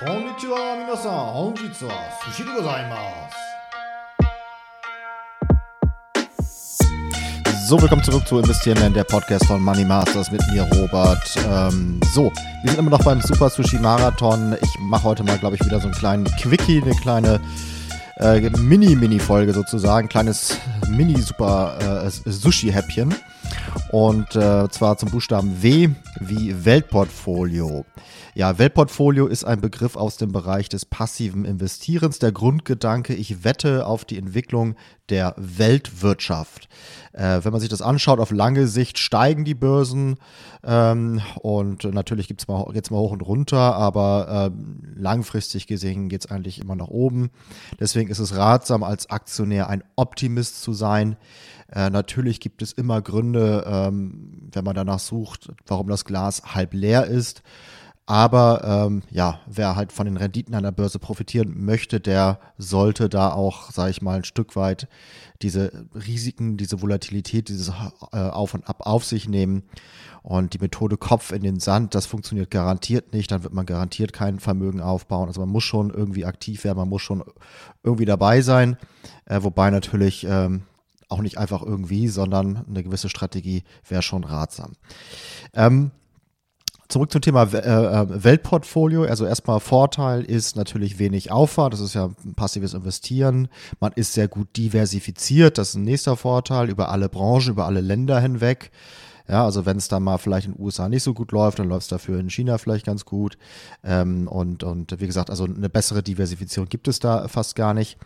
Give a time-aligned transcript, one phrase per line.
[0.00, 1.34] Konnichiwa, minasan.
[1.34, 1.94] Honjitsu wa
[2.24, 3.36] sushi de gozaimasu.
[7.68, 11.36] So, willkommen zurück zu Investieren Lernen, der Podcast von Money Masters mit mir, Robert.
[11.46, 12.32] Ähm, so,
[12.62, 14.56] wir sind immer noch beim Super Sushi Marathon.
[14.62, 17.38] Ich mache heute mal, glaube ich, wieder so einen kleinen Quickie, eine kleine
[18.16, 20.56] äh, Mini-Mini-Folge sozusagen, kleines
[20.88, 23.14] Mini-Super äh, Sushi-Häppchen.
[23.90, 25.90] Und äh, zwar zum Buchstaben W
[26.20, 27.84] wie Weltportfolio.
[28.34, 32.20] Ja, Weltportfolio ist ein Begriff aus dem Bereich des passiven Investierens.
[32.20, 34.76] Der Grundgedanke, ich wette auf die Entwicklung
[35.08, 36.68] der Weltwirtschaft.
[37.12, 40.16] Äh, wenn man sich das anschaut, auf lange Sicht steigen die Börsen
[40.62, 46.24] ähm, und natürlich gibt's mal, geht's mal hoch und runter, aber äh, langfristig gesehen geht
[46.24, 47.30] es eigentlich immer nach oben.
[47.80, 51.16] Deswegen ist es ratsam, als Aktionär ein Optimist zu sein.
[51.72, 56.74] Äh, natürlich gibt es immer Gründe, ähm, wenn man danach sucht, warum das Glas halb
[56.74, 57.42] leer ist.
[58.10, 63.08] Aber ähm, ja, wer halt von den Renditen an der Börse profitieren möchte, der sollte
[63.08, 64.88] da auch, sage ich mal, ein Stück weit
[65.42, 67.68] diese Risiken, diese Volatilität, dieses
[68.12, 69.62] äh, Auf und Ab auf sich nehmen.
[70.22, 73.30] Und die Methode Kopf in den Sand, das funktioniert garantiert nicht.
[73.30, 75.28] Dann wird man garantiert kein Vermögen aufbauen.
[75.28, 77.22] Also man muss schon irgendwie aktiv werden, man muss schon
[77.84, 78.76] irgendwie dabei sein.
[79.24, 80.62] Äh, wobei natürlich ähm,
[81.10, 84.72] auch nicht einfach irgendwie, sondern eine gewisse Strategie wäre schon ratsam.
[85.54, 85.90] Ähm,
[86.90, 89.04] Zurück zum Thema äh, äh, Weltportfolio.
[89.04, 91.72] Also erstmal Vorteil ist natürlich wenig Aufwand.
[91.72, 93.46] Das ist ja passives Investieren.
[93.78, 95.56] Man ist sehr gut diversifiziert.
[95.56, 98.72] Das ist ein nächster Vorteil über alle Branchen, über alle Länder hinweg.
[99.28, 101.68] Ja, also wenn es dann mal vielleicht in den USA nicht so gut läuft, dann
[101.68, 103.38] läuft es dafür in China vielleicht ganz gut.
[103.84, 107.98] Ähm, und, und wie gesagt, also eine bessere Diversifizierung gibt es da fast gar nicht.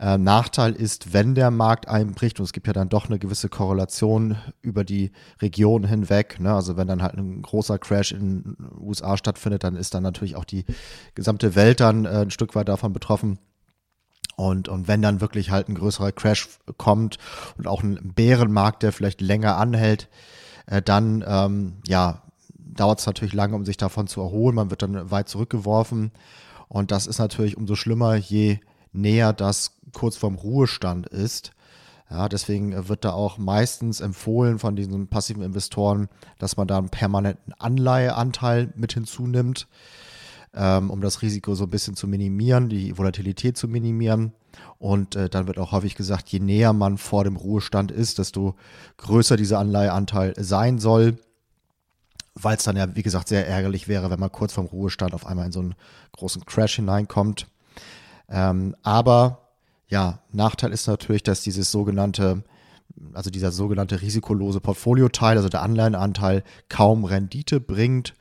[0.00, 3.50] Äh, Nachteil ist, wenn der Markt einbricht, und es gibt ja dann doch eine gewisse
[3.50, 5.12] Korrelation über die
[5.42, 6.54] Region hinweg, ne?
[6.54, 10.36] also wenn dann halt ein großer Crash in den USA stattfindet, dann ist dann natürlich
[10.36, 10.64] auch die
[11.14, 13.38] gesamte Welt dann äh, ein Stück weit davon betroffen.
[14.36, 17.18] Und, und wenn dann wirklich halt ein größerer Crash kommt
[17.58, 20.08] und auch ein Bärenmarkt, der vielleicht länger anhält,
[20.64, 22.22] äh, dann ähm, ja,
[22.56, 24.56] dauert es natürlich lange, um sich davon zu erholen.
[24.56, 26.10] Man wird dann weit zurückgeworfen.
[26.68, 28.60] Und das ist natürlich umso schlimmer, je
[28.92, 31.52] näher das kurz vorm Ruhestand ist.
[32.10, 36.08] Ja, deswegen wird da auch meistens empfohlen von diesen passiven Investoren,
[36.38, 39.68] dass man da einen permanenten Anleiheanteil mit hinzunimmt,
[40.52, 44.32] ähm, um das Risiko so ein bisschen zu minimieren, die Volatilität zu minimieren.
[44.78, 48.56] Und äh, dann wird auch häufig gesagt, je näher man vor dem Ruhestand ist, desto
[48.96, 51.16] größer dieser Anleiheanteil sein soll,
[52.34, 55.26] weil es dann ja, wie gesagt, sehr ärgerlich wäre, wenn man kurz vorm Ruhestand auf
[55.26, 55.76] einmal in so einen
[56.12, 57.46] großen Crash hineinkommt.
[58.28, 59.49] Ähm, aber
[59.90, 62.44] ja, Nachteil ist natürlich, dass dieses sogenannte,
[63.12, 68.14] also dieser sogenannte risikolose Portfolioteil, also der Anleihenanteil, kaum Rendite bringt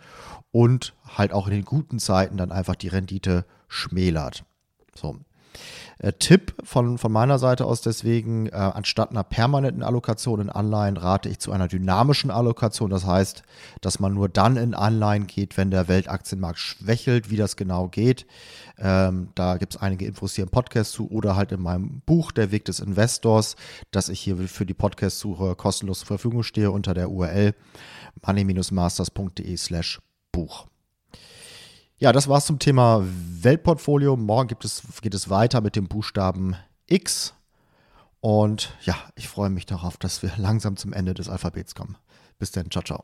[0.52, 4.44] und halt auch in den guten Zeiten dann einfach die Rendite schmälert.
[4.96, 5.18] So.
[6.00, 10.96] Äh, Tipp von, von meiner Seite aus deswegen, äh, anstatt einer permanenten Allokation in Anleihen
[10.96, 12.90] rate ich zu einer dynamischen Allokation.
[12.90, 13.44] Das heißt,
[13.82, 18.26] dass man nur dann in Anleihen geht, wenn der Weltaktienmarkt schwächelt, wie das genau geht.
[18.78, 22.32] Ähm, da gibt es einige Infos hier im Podcast zu oder halt in meinem Buch
[22.32, 23.58] Der Weg des Investors,
[23.92, 27.54] das ich hier für die Podcast-Suche kostenlos zur Verfügung stehe unter der URL
[28.26, 30.00] money-masters.de slash
[30.32, 30.68] Buch.
[32.00, 34.16] Ja, das war's zum Thema Weltportfolio.
[34.16, 36.56] Morgen gibt es, geht es weiter mit dem Buchstaben
[36.88, 37.34] X.
[38.22, 41.98] Und ja, ich freue mich darauf, dass wir langsam zum Ende des Alphabets kommen.
[42.38, 43.04] Bis dann, ciao, ciao.